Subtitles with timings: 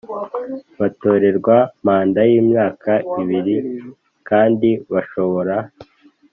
[0.79, 3.55] Batorerwa manda y imyaka ibiri
[4.29, 5.55] kandi bashobora